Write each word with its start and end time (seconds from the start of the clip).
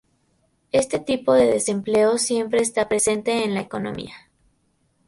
Este 0.71 0.97
tipo 0.97 1.35
de 1.35 1.45
desempleo 1.45 2.17
siempre 2.17 2.59
está 2.61 2.89
presente 2.89 3.43
en 3.45 3.53
la 3.53 3.61
economía. 3.61 4.31